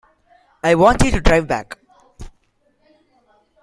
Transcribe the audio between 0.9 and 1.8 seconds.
you to drive back.